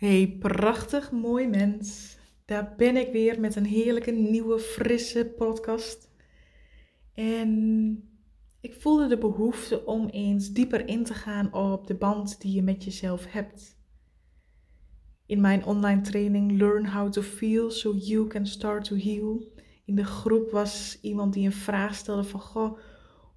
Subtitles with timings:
[0.00, 2.18] Hey, prachtig mooi mens.
[2.44, 6.10] Daar ben ik weer met een heerlijke nieuwe, frisse podcast.
[7.14, 8.02] En
[8.60, 12.62] ik voelde de behoefte om eens dieper in te gaan op de band die je
[12.62, 13.78] met jezelf hebt.
[15.26, 19.42] In mijn online training Learn How to Feel So You Can Start to Heal.
[19.84, 22.78] In de groep was iemand die een vraag stelde van goh,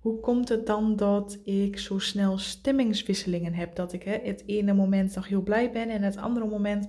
[0.04, 3.76] hoe komt het dan dat ik zo snel stemmingswisselingen heb?
[3.76, 6.88] Dat ik hè, het ene moment nog heel blij ben en het andere moment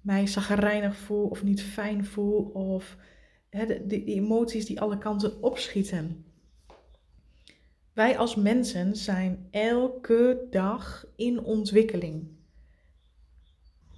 [0.00, 2.96] mij zagrijnig voel of niet fijn voel of
[3.50, 6.24] hè, de, de, emoties die alle kanten opschieten.
[7.92, 12.28] Wij als mensen zijn elke dag in ontwikkeling.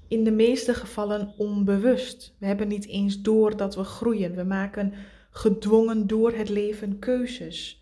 [0.08, 2.36] In de meeste gevallen onbewust.
[2.38, 4.34] We hebben niet eens door dat we groeien.
[4.34, 4.92] We maken
[5.30, 7.77] gedwongen door het leven keuzes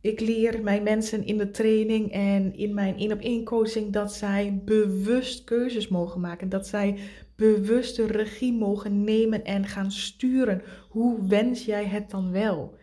[0.00, 4.12] ik leer mijn mensen in de training en in mijn één op één coaching dat
[4.12, 6.48] zij bewust keuzes mogen maken.
[6.48, 6.98] Dat zij
[7.36, 10.62] bewust de regie mogen nemen en gaan sturen.
[10.88, 12.74] Hoe wens jij het dan wel?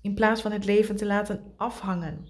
[0.00, 2.26] In plaats van het leven te laten afhangen.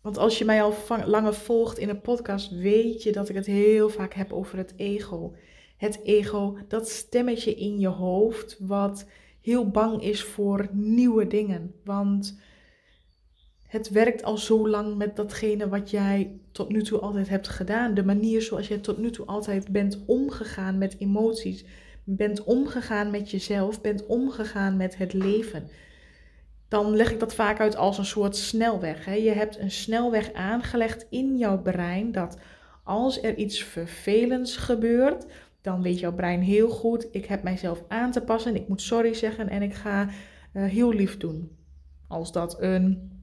[0.00, 0.74] Want als je mij al
[1.06, 4.72] langer volgt in een podcast, weet je dat ik het heel vaak heb over het
[4.76, 5.34] ego.
[5.76, 9.06] Het ego, dat stemmetje in je hoofd wat
[9.40, 11.74] heel bang is voor nieuwe dingen.
[11.84, 12.40] Want
[13.68, 17.94] het werkt al zo lang met datgene wat jij tot nu toe altijd hebt gedaan.
[17.94, 21.64] De manier zoals jij tot nu toe altijd bent omgegaan met emoties,
[22.04, 25.68] bent omgegaan met jezelf, bent omgegaan met het leven.
[26.68, 29.04] Dan leg ik dat vaak uit als een soort snelweg.
[29.04, 29.14] Hè.
[29.14, 32.38] Je hebt een snelweg aangelegd in jouw brein dat
[32.84, 35.26] als er iets vervelends gebeurt,
[35.60, 39.14] dan weet jouw brein heel goed, ik heb mijzelf aan te passen, ik moet sorry
[39.14, 40.08] zeggen en ik ga
[40.52, 41.56] uh, heel lief doen.
[42.06, 43.17] Als dat een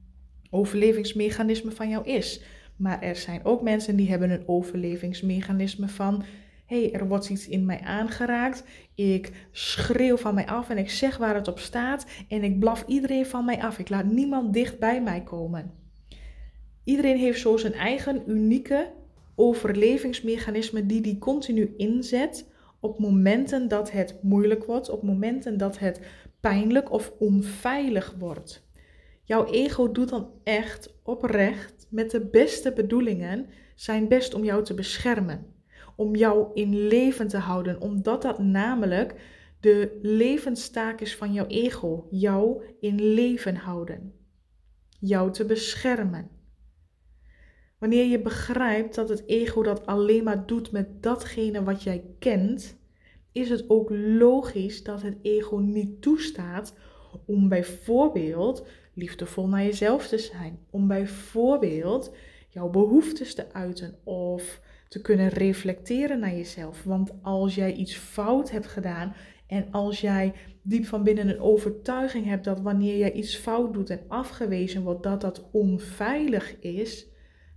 [0.50, 2.42] overlevingsmechanisme van jou is.
[2.76, 6.24] Maar er zijn ook mensen die hebben een overlevingsmechanisme van
[6.66, 8.64] hey, er wordt iets in mij aangeraakt.
[8.94, 12.06] Ik schreeuw van mij af en ik zeg waar het op staat.
[12.28, 13.78] En ik blaf iedereen van mij af.
[13.78, 15.72] Ik laat niemand dicht bij mij komen.
[16.84, 18.92] Iedereen heeft zo zijn eigen unieke
[19.34, 22.46] overlevingsmechanisme die die continu inzet
[22.80, 26.00] op momenten dat het moeilijk wordt, op momenten dat het
[26.40, 28.65] pijnlijk of onveilig wordt.
[29.26, 34.74] Jouw ego doet dan echt oprecht met de beste bedoelingen zijn best om jou te
[34.74, 35.54] beschermen.
[35.96, 39.14] Om jou in leven te houden, omdat dat namelijk
[39.60, 42.06] de levenstaak is van jouw ego.
[42.10, 44.12] Jou in leven houden.
[45.00, 46.30] Jou te beschermen.
[47.78, 52.78] Wanneer je begrijpt dat het ego dat alleen maar doet met datgene wat jij kent,
[53.32, 56.74] is het ook logisch dat het ego niet toestaat
[57.26, 60.58] om bijvoorbeeld liefdevol naar jezelf te zijn.
[60.70, 62.14] Om bijvoorbeeld
[62.48, 66.84] jouw behoeftes te uiten of te kunnen reflecteren naar jezelf.
[66.84, 69.14] Want als jij iets fout hebt gedaan
[69.46, 73.90] en als jij diep van binnen een overtuiging hebt dat wanneer jij iets fout doet
[73.90, 77.06] en afgewezen wordt, dat dat onveilig is,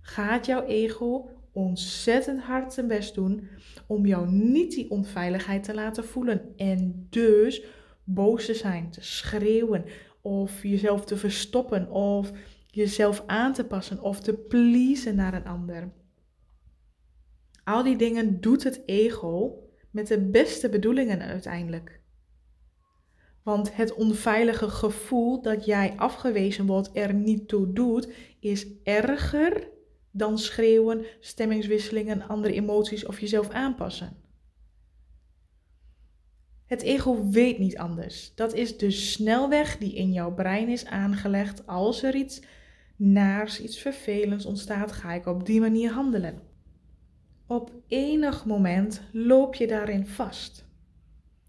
[0.00, 3.48] gaat jouw ego ontzettend hard zijn best doen
[3.86, 6.52] om jou niet die onveiligheid te laten voelen.
[6.56, 7.64] En dus
[8.04, 9.84] boos te zijn, te schreeuwen,
[10.20, 12.32] of jezelf te verstoppen of
[12.66, 15.92] jezelf aan te passen of te pleasen naar een ander.
[17.64, 22.00] Al die dingen doet het ego met de beste bedoelingen uiteindelijk.
[23.42, 29.68] Want het onveilige gevoel dat jij afgewezen wordt er niet toe doet, is erger
[30.10, 34.16] dan schreeuwen, stemmingswisselingen, andere emoties of jezelf aanpassen.
[36.70, 38.32] Het ego weet niet anders.
[38.34, 41.66] Dat is de snelweg die in jouw brein is aangelegd.
[41.66, 42.42] Als er iets
[42.96, 46.42] naars, iets vervelends ontstaat, ga ik op die manier handelen.
[47.46, 50.64] Op enig moment loop je daarin vast.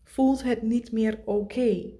[0.04, 1.92] Voelt het niet meer oké,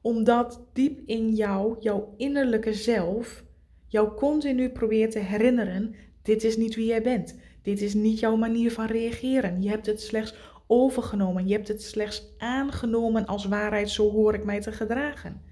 [0.00, 3.44] omdat diep in jou, jouw innerlijke zelf,
[3.86, 7.38] jou continu probeert te herinneren: dit is niet wie jij bent.
[7.62, 9.62] Dit is niet jouw manier van reageren.
[9.62, 10.34] Je hebt het slechts
[10.66, 11.46] overgenomen.
[11.48, 15.42] Je hebt het slechts aangenomen als waarheid, zo hoor ik mij te gedragen.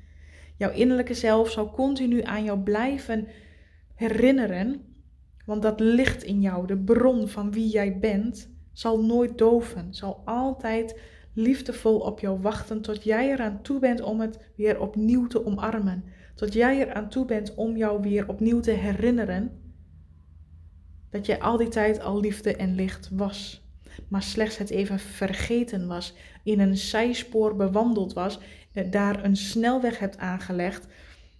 [0.56, 3.28] Jouw innerlijke zelf zal continu aan jou blijven
[3.94, 4.82] herinneren,
[5.46, 10.22] want dat licht in jou, de bron van wie jij bent, zal nooit doven, zal
[10.24, 11.00] altijd
[11.34, 16.04] liefdevol op jou wachten tot jij eraan toe bent om het weer opnieuw te omarmen.
[16.34, 19.62] Tot jij eraan toe bent om jou weer opnieuw te herinneren
[21.10, 23.63] dat jij al die tijd al liefde en licht was
[24.08, 28.38] maar slechts het even vergeten was, in een zijspoor bewandeld was,
[28.72, 30.86] eh, daar een snelweg hebt aangelegd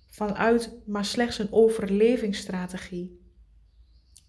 [0.09, 3.23] vanuit maar slechts een overlevingsstrategie.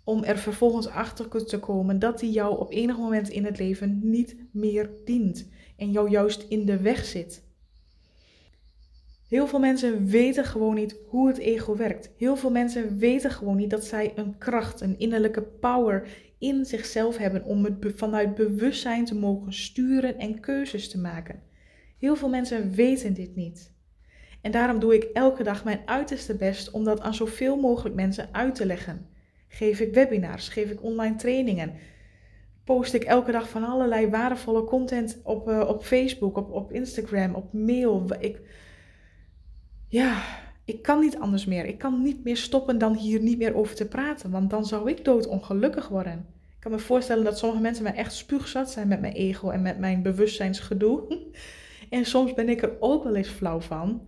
[0.08, 4.00] om er vervolgens achter te komen dat die jou op enig moment in het leven
[4.04, 5.48] niet meer dient
[5.78, 7.44] en jou juist in de weg zit.
[9.28, 12.10] Heel veel mensen weten gewoon niet hoe het ego werkt.
[12.18, 16.08] Heel veel mensen weten gewoon niet dat zij een kracht, een innerlijke power
[16.40, 21.44] in zichzelf hebben om het vanuit bewustzijn te mogen sturen en keuzes te maken.
[21.98, 23.74] Heel veel mensen weten dit niet.
[24.42, 28.30] En daarom doe ik elke dag mijn uiterste best om dat aan zoveel mogelijk mensen
[28.32, 29.08] uit te leggen.
[29.48, 31.74] Geef ik webinars, geef ik online trainingen,
[32.64, 37.36] post ik elke dag van allerlei waardevolle content op, uh, op Facebook, op, op Instagram,
[37.36, 38.06] op mail.
[38.20, 38.42] Ik,
[39.88, 40.24] ja,
[40.66, 41.66] ik kan niet anders meer.
[41.66, 44.90] Ik kan niet meer stoppen dan hier niet meer over te praten, want dan zou
[44.90, 46.26] ik doodongelukkig worden.
[46.56, 49.62] Ik kan me voorstellen dat sommige mensen mij echt spuugzat zijn met mijn ego en
[49.62, 51.22] met mijn bewustzijnsgedoe.
[51.90, 54.02] en soms ben ik er ook wel eens flauw van.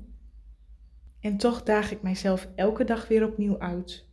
[1.19, 4.05] En toch daag ik mijzelf elke dag weer opnieuw uit.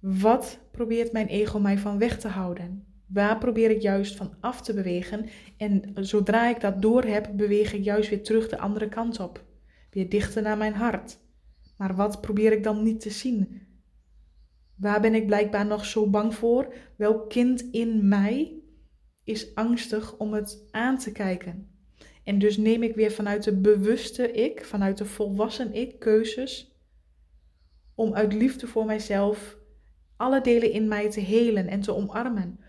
[0.00, 2.84] Wat probeert mijn ego mij van weg te houden?
[3.06, 5.28] Waar probeer ik juist van af te bewegen?
[5.56, 9.44] En zodra ik dat door heb, beweeg ik juist weer terug de andere kant op.
[9.96, 11.18] Weer dichter naar mijn hart.
[11.76, 13.62] Maar wat probeer ik dan niet te zien?
[14.74, 16.74] Waar ben ik blijkbaar nog zo bang voor?
[16.96, 18.62] Welk kind in mij
[19.24, 21.70] is angstig om het aan te kijken?
[22.24, 26.80] En dus neem ik weer vanuit de bewuste ik, vanuit de volwassen ik, keuzes
[27.94, 29.58] om uit liefde voor mijzelf
[30.16, 32.60] alle delen in mij te helen en te omarmen.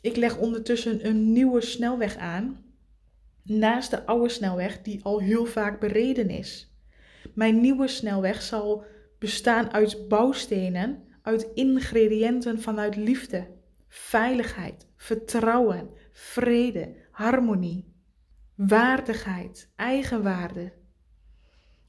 [0.00, 2.65] Ik leg ondertussen een nieuwe snelweg aan,
[3.46, 6.76] naast de oude snelweg die al heel vaak bereden is.
[7.34, 8.84] Mijn nieuwe snelweg zal
[9.18, 13.46] bestaan uit bouwstenen, uit ingrediënten vanuit liefde,
[13.88, 17.94] veiligheid, vertrouwen, vrede, harmonie,
[18.54, 20.72] waardigheid, eigenwaarde,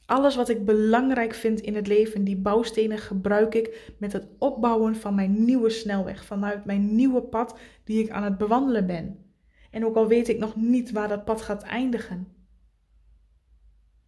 [0.08, 4.96] alles wat ik belangrijk vind in het leven, die bouwstenen gebruik ik met het opbouwen
[4.96, 9.27] van mijn nieuwe snelweg, vanuit mijn nieuwe pad die ik aan het bewandelen ben.
[9.72, 12.28] En ook al weet ik nog niet waar dat pad gaat eindigen.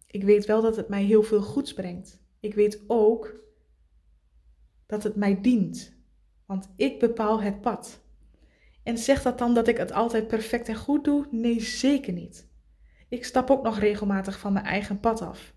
[0.06, 2.20] Ik weet wel dat het mij heel veel goeds brengt.
[2.40, 3.34] Ik weet ook
[4.86, 5.92] dat het mij dient,
[6.46, 8.00] want ik bepaal het pad.
[8.82, 11.26] En zegt dat dan dat ik het altijd perfect en goed doe?
[11.30, 12.48] Nee, zeker niet.
[13.08, 15.54] Ik stap ook nog regelmatig van mijn eigen pad af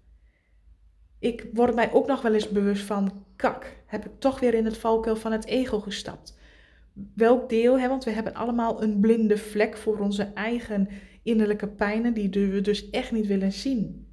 [1.23, 4.65] ik word mij ook nog wel eens bewust van, kak, heb ik toch weer in
[4.65, 6.38] het valkuil van het ego gestapt.
[7.16, 10.88] Welk deel, hè, want we hebben allemaal een blinde vlek voor onze eigen
[11.24, 14.07] innerlijke pijnen, die we dus echt niet willen zien.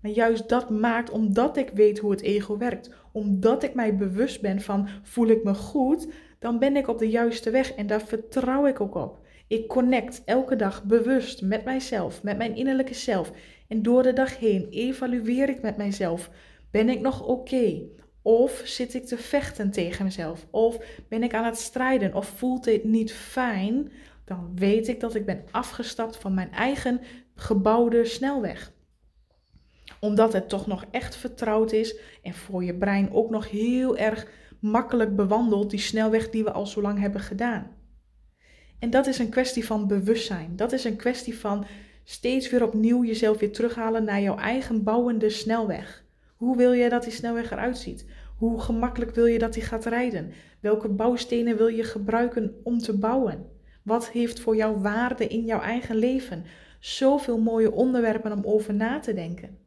[0.00, 4.40] Maar juist dat maakt, omdat ik weet hoe het ego werkt, omdat ik mij bewust
[4.40, 8.02] ben van, voel ik me goed, dan ben ik op de juiste weg en daar
[8.02, 9.26] vertrouw ik ook op.
[9.48, 13.32] Ik connect elke dag bewust met mijzelf, met mijn innerlijke zelf.
[13.68, 16.30] En door de dag heen evalueer ik met mijzelf.
[16.70, 17.82] Ben ik nog oké?
[18.26, 20.46] Of zit ik te vechten tegen mezelf?
[20.50, 20.78] Of
[21.08, 22.14] ben ik aan het strijden?
[22.14, 23.92] Of voelt dit niet fijn?
[24.24, 27.00] Dan weet ik dat ik ben afgestapt van mijn eigen
[27.34, 28.72] gebouwde snelweg.
[30.00, 34.26] Omdat het toch nog echt vertrouwd is en voor je brein ook nog heel erg
[34.60, 37.70] makkelijk bewandelt, die snelweg die we al zo lang hebben gedaan.
[38.78, 40.56] En dat is een kwestie van bewustzijn.
[40.56, 41.66] Dat is een kwestie van
[42.04, 46.03] steeds weer opnieuw jezelf weer terughalen naar jouw eigen bouwende snelweg.
[46.36, 48.06] Hoe wil je dat die snelweg eruit ziet?
[48.36, 50.32] Hoe gemakkelijk wil je dat die gaat rijden?
[50.60, 53.46] Welke bouwstenen wil je gebruiken om te bouwen?
[53.82, 56.44] Wat heeft voor jou waarde in jouw eigen leven?
[56.80, 59.58] Zoveel mooie onderwerpen om over na te denken.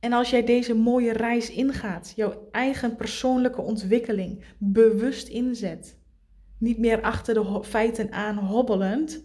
[0.00, 5.98] En als jij deze mooie reis ingaat, jouw eigen persoonlijke ontwikkeling bewust inzet,
[6.58, 9.24] niet meer achter de feiten aan hobbelend,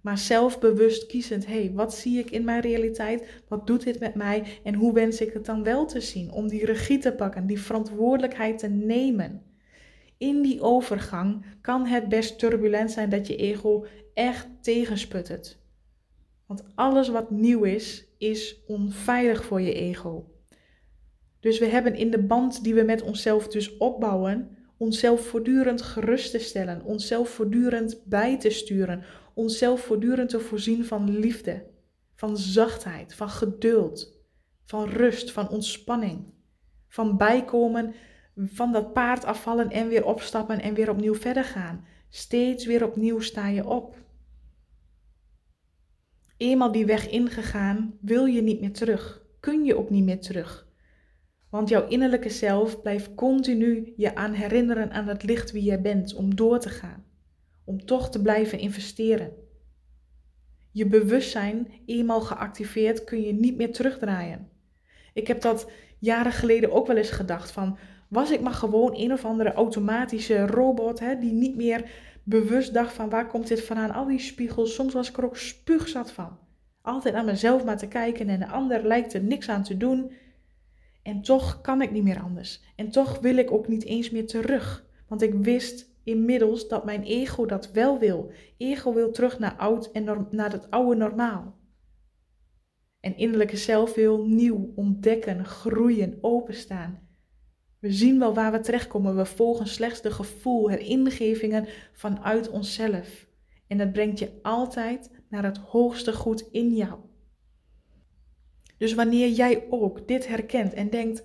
[0.00, 1.46] maar zelfbewust kiezend.
[1.46, 3.42] Hé, hey, wat zie ik in mijn realiteit?
[3.48, 4.44] Wat doet dit met mij?
[4.62, 6.32] En hoe wens ik het dan wel te zien?
[6.32, 9.42] Om die regie te pakken, die verantwoordelijkheid te nemen.
[10.18, 15.58] In die overgang kan het best turbulent zijn dat je ego echt tegensputtert.
[16.46, 20.32] Want alles wat nieuw is, is onveilig voor je ego.
[21.40, 26.30] Dus we hebben in de band die we met onszelf dus opbouwen, onszelf voortdurend gerust
[26.30, 29.04] te stellen, onszelf voortdurend bij te sturen,
[29.38, 31.66] onszelf voortdurend te voorzien van liefde,
[32.14, 34.22] van zachtheid, van geduld,
[34.64, 36.24] van rust, van ontspanning,
[36.88, 37.94] van bijkomen,
[38.36, 41.86] van dat paard afvallen en weer opstappen en weer opnieuw verder gaan.
[42.08, 43.96] Steeds weer opnieuw sta je op.
[46.36, 50.66] Eenmaal die weg ingegaan, wil je niet meer terug, kun je ook niet meer terug.
[51.50, 56.14] Want jouw innerlijke zelf blijft continu je aan herinneren aan het licht wie jij bent
[56.14, 57.07] om door te gaan.
[57.68, 59.32] Om toch te blijven investeren.
[60.70, 64.48] Je bewustzijn, eenmaal geactiveerd, kun je niet meer terugdraaien.
[65.12, 69.12] Ik heb dat jaren geleden ook wel eens gedacht van Was ik maar gewoon een
[69.12, 71.90] of andere automatische robot hè, die niet meer
[72.22, 73.90] bewust dacht van waar komt dit vandaan?
[73.90, 76.38] Al die spiegels, soms was ik er ook spuugzat van.
[76.82, 80.12] Altijd aan mezelf maar te kijken en de ander lijkt er niks aan te doen.
[81.02, 82.60] En toch kan ik niet meer anders.
[82.76, 84.86] En toch wil ik ook niet eens meer terug.
[85.08, 88.30] Want ik wist inmiddels dat mijn ego dat wel wil.
[88.56, 91.56] Ego wil terug naar, oud en naar het oude normaal.
[93.00, 97.08] En innerlijke zelf wil nieuw ontdekken, groeien, openstaan.
[97.78, 99.16] We zien wel waar we terechtkomen.
[99.16, 103.26] We volgen slechts de gevoel, de ingevingen vanuit onszelf.
[103.66, 106.98] En dat brengt je altijd naar het hoogste goed in jou.
[108.78, 111.24] Dus wanneer jij ook dit herkent en denkt: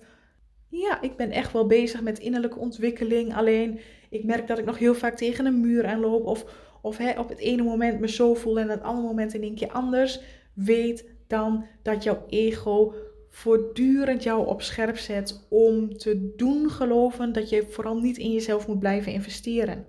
[0.68, 3.80] ja, ik ben echt wel bezig met innerlijke ontwikkeling, alleen
[4.14, 6.44] ik merk dat ik nog heel vaak tegen een muur aanloop of,
[6.82, 9.54] of hè, op het ene moment me zo voel en het andere moment in één
[9.54, 10.20] keer anders,
[10.54, 12.94] weet dan dat jouw ego
[13.28, 18.66] voortdurend jou op scherp zet om te doen geloven dat je vooral niet in jezelf
[18.66, 19.86] moet blijven investeren.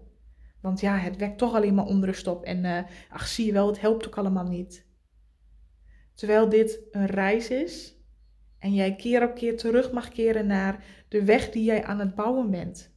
[0.62, 2.80] Want ja, het wekt toch alleen maar onrust op en uh,
[3.10, 4.86] ach zie je wel, het helpt ook allemaal niet.
[6.14, 7.96] Terwijl dit een reis is
[8.60, 12.16] en jij keer op keer terug mag keren naar de weg die jij aan het
[12.16, 12.95] bouwen bent.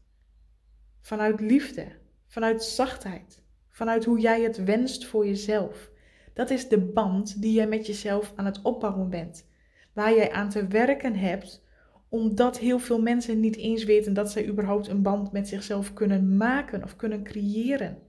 [1.08, 1.86] Vanuit liefde,
[2.26, 5.90] vanuit zachtheid, vanuit hoe jij het wenst voor jezelf.
[6.34, 9.48] Dat is de band die jij met jezelf aan het opbouwen bent.
[9.92, 11.64] Waar jij aan te werken hebt,
[12.08, 16.36] omdat heel veel mensen niet eens weten dat zij überhaupt een band met zichzelf kunnen
[16.36, 18.02] maken of kunnen creëren.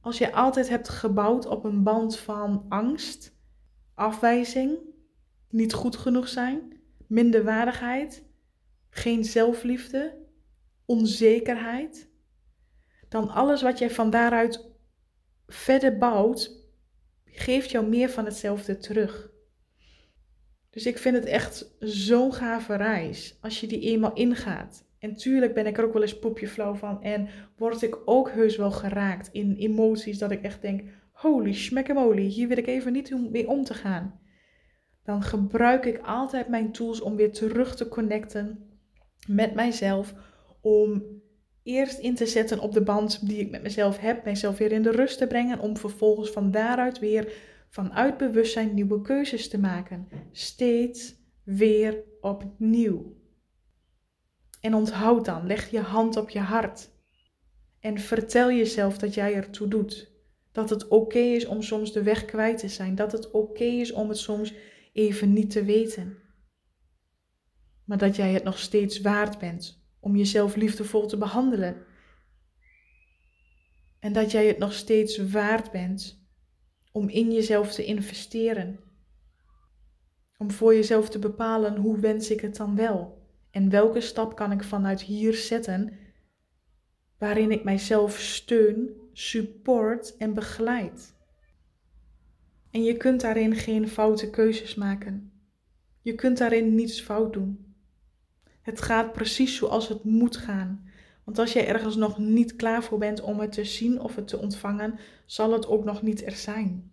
[0.00, 3.36] Als je altijd hebt gebouwd op een band van angst,
[3.94, 4.78] afwijzing,
[5.50, 8.24] niet goed genoeg zijn, minderwaardigheid,
[8.90, 10.20] geen zelfliefde,
[10.92, 12.10] onzekerheid,
[13.08, 14.70] dan alles wat jij van daaruit
[15.46, 16.66] verder bouwt,
[17.24, 19.30] geeft jou meer van hetzelfde terug.
[20.70, 24.84] Dus ik vind het echt zo'n gave reis als je die eenmaal ingaat.
[24.98, 28.30] En tuurlijk ben ik er ook wel eens poepje flauw van en word ik ook
[28.30, 30.82] heus wel geraakt in emoties dat ik echt denk,
[31.12, 34.20] holy schmeckamoly, hier wil ik even niet mee om te gaan.
[35.04, 38.70] Dan gebruik ik altijd mijn tools om weer terug te connecten
[39.26, 40.14] met mijzelf,
[40.62, 41.20] om
[41.62, 44.82] eerst in te zetten op de band die ik met mezelf heb, mijzelf weer in
[44.82, 47.32] de rust te brengen, om vervolgens van daaruit weer
[47.68, 50.08] vanuit bewustzijn nieuwe keuzes te maken.
[50.32, 51.14] Steeds
[51.44, 53.20] weer opnieuw.
[54.60, 56.90] En onthoud dan, leg je hand op je hart.
[57.80, 60.10] En vertel jezelf dat jij ertoe doet.
[60.52, 62.94] Dat het oké is om soms de weg kwijt te zijn.
[62.94, 64.54] Dat het oké is om het soms
[64.92, 66.16] even niet te weten.
[67.84, 71.84] Maar dat jij het nog steeds waard bent om jezelf liefdevol te behandelen.
[73.98, 76.26] En dat jij het nog steeds waard bent
[76.92, 78.80] om in jezelf te investeren.
[80.38, 84.52] Om voor jezelf te bepalen hoe wens ik het dan wel en welke stap kan
[84.52, 85.98] ik vanuit hier zetten
[87.18, 91.14] waarin ik mijzelf steun, support en begeleid.
[92.70, 95.32] En je kunt daarin geen foute keuzes maken.
[96.00, 97.71] Je kunt daarin niets fout doen.
[98.62, 100.90] Het gaat precies zoals het moet gaan.
[101.24, 104.28] Want als jij ergens nog niet klaar voor bent om het te zien of het
[104.28, 106.90] te ontvangen, zal het ook nog niet er zijn.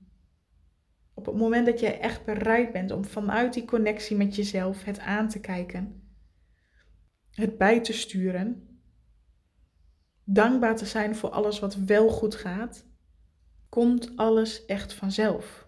[1.13, 4.99] Op het moment dat jij echt bereid bent om vanuit die connectie met jezelf het
[4.99, 6.11] aan te kijken,
[7.31, 8.79] het bij te sturen,
[10.23, 12.87] dankbaar te zijn voor alles wat wel goed gaat,
[13.69, 15.67] komt alles echt vanzelf.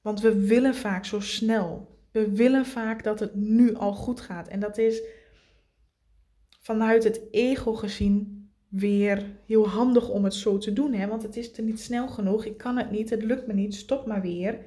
[0.00, 1.91] Want we willen vaak zo snel.
[2.12, 4.48] We willen vaak dat het nu al goed gaat.
[4.48, 5.02] En dat is
[6.60, 10.92] vanuit het ego gezien weer heel handig om het zo te doen.
[10.92, 11.06] Hè?
[11.06, 12.44] Want het is er niet snel genoeg.
[12.44, 13.10] Ik kan het niet.
[13.10, 13.74] Het lukt me niet.
[13.74, 14.58] Stop maar weer.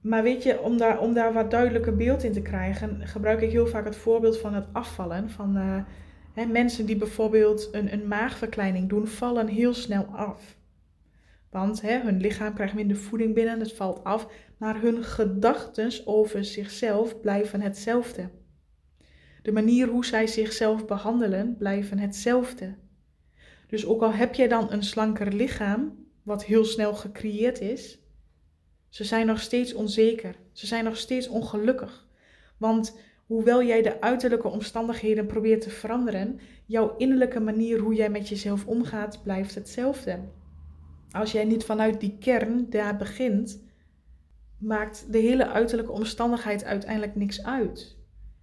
[0.00, 3.50] Maar weet je, om daar, om daar wat duidelijker beeld in te krijgen, gebruik ik
[3.50, 5.30] heel vaak het voorbeeld van het afvallen.
[5.30, 5.84] Van uh,
[6.32, 10.56] hè, mensen die bijvoorbeeld een, een maagverkleining doen, vallen heel snel af.
[11.52, 16.44] Want hè, hun lichaam krijgt minder voeding binnen, het valt af, maar hun gedachten over
[16.44, 18.30] zichzelf blijven hetzelfde.
[19.42, 22.74] De manier hoe zij zichzelf behandelen blijven hetzelfde.
[23.66, 28.02] Dus ook al heb jij dan een slanker lichaam, wat heel snel gecreëerd is,
[28.92, 30.34] ze zijn nog steeds onzeker.
[30.52, 32.06] Ze zijn nog steeds ongelukkig.
[32.56, 38.28] Want hoewel jij de uiterlijke omstandigheden probeert te veranderen, jouw innerlijke manier hoe jij met
[38.28, 40.18] jezelf omgaat blijft hetzelfde.
[41.12, 43.62] Als jij niet vanuit die kern daar begint,
[44.58, 47.96] maakt de hele uiterlijke omstandigheid uiteindelijk niks uit.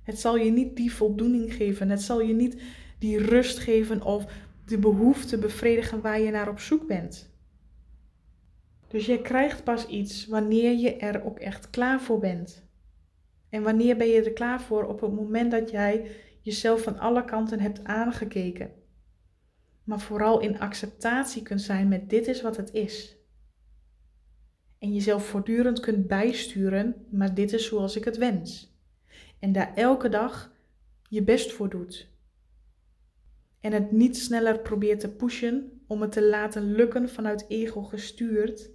[0.03, 1.89] Het zal je niet die voldoening geven.
[1.89, 2.61] Het zal je niet
[2.99, 4.25] die rust geven of
[4.65, 7.29] de behoefte bevredigen waar je naar op zoek bent.
[8.87, 12.67] Dus je krijgt pas iets wanneer je er ook echt klaar voor bent.
[13.49, 14.83] En wanneer ben je er klaar voor?
[14.83, 16.11] Op het moment dat jij
[16.41, 18.71] jezelf van alle kanten hebt aangekeken.
[19.89, 23.17] Maar vooral in acceptatie kunt zijn met dit is wat het is.
[24.77, 28.77] En jezelf voortdurend kunt bijsturen, maar dit is zoals ik het wens.
[29.39, 30.51] En daar elke dag
[31.07, 32.09] je best voor doet.
[33.59, 38.69] En het niet sneller probeert te pushen om het te laten lukken vanuit ego gestuurd,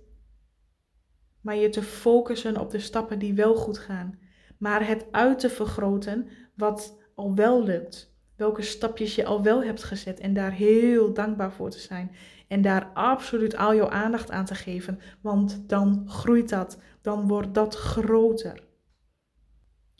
[1.40, 4.18] maar je te focussen op de stappen die wel goed gaan,
[4.58, 8.13] maar het uit te vergroten wat al wel lukt.
[8.36, 12.10] Welke stapjes je al wel hebt gezet en daar heel dankbaar voor te zijn.
[12.48, 17.54] En daar absoluut al jouw aandacht aan te geven, want dan groeit dat, dan wordt
[17.54, 18.62] dat groter.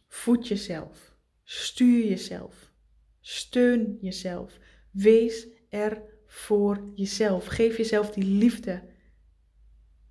[0.08, 2.72] Voed jezelf, stuur jezelf,
[3.20, 4.58] steun jezelf,
[4.90, 7.46] wees er voor jezelf.
[7.46, 8.82] Geef jezelf die liefde.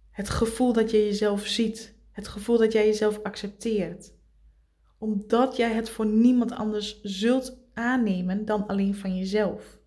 [0.10, 4.14] Het gevoel dat je jezelf ziet, het gevoel dat jij jezelf accepteert
[5.04, 9.82] omdat jij het voor niemand anders zult aannemen dan alleen van jezelf.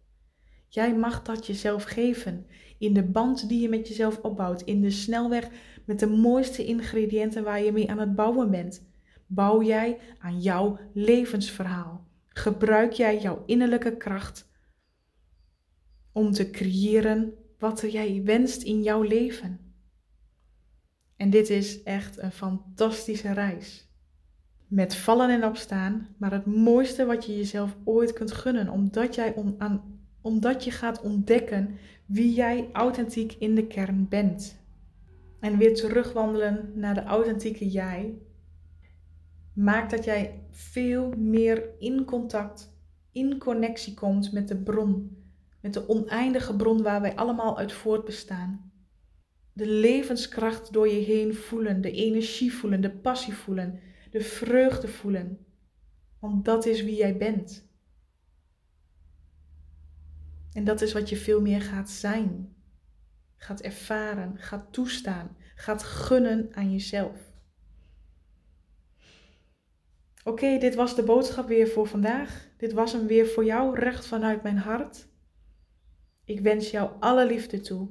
[0.68, 2.46] Jij mag dat jezelf geven.
[2.78, 4.62] In de band die je met jezelf opbouwt.
[4.62, 5.48] In de snelweg
[5.84, 8.88] met de mooiste ingrediënten waar je mee aan het bouwen bent.
[9.26, 12.08] Bouw jij aan jouw levensverhaal.
[12.26, 14.50] Gebruik jij jouw innerlijke kracht
[16.12, 19.74] om te creëren wat jij wenst in jouw leven.
[21.16, 23.85] En dit is echt een fantastische reis
[24.66, 29.34] met vallen en opstaan, maar het mooiste wat je jezelf ooit kunt gunnen, omdat, jij
[29.58, 34.64] aan, omdat je gaat ontdekken wie jij authentiek in de kern bent.
[35.40, 38.18] En weer terugwandelen naar de authentieke jij,
[39.52, 42.74] maakt dat jij veel meer in contact,
[43.12, 45.24] in connectie komt met de bron,
[45.60, 48.72] met de oneindige bron waar wij allemaal uit voortbestaan.
[49.52, 53.80] De levenskracht door je heen voelen, de energie voelen, de passie voelen
[54.16, 55.46] de vreugde voelen.
[56.18, 57.68] Want dat is wie jij bent.
[60.52, 62.56] En dat is wat je veel meer gaat zijn,
[63.36, 67.32] gaat ervaren, gaat toestaan, gaat gunnen aan jezelf.
[70.24, 72.48] Oké, dit was de boodschap weer voor vandaag.
[72.56, 75.08] Dit was hem weer voor jou, recht vanuit mijn hart.
[76.24, 77.90] Ik wens jou alle liefde toe.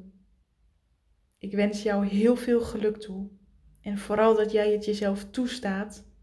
[1.38, 3.30] Ik wens jou heel veel geluk toe.
[3.82, 6.14] En vooral dat jij het jezelf toestaat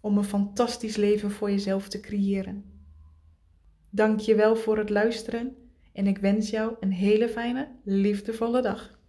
[0.00, 2.64] om een fantastisch leven voor jezelf te creëren.
[3.90, 5.56] Dank je wel voor het luisteren
[5.92, 8.99] en ik wens jou een hele fijne, liefdevolle dag.